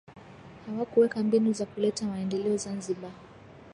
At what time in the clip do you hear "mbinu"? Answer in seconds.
1.23-1.53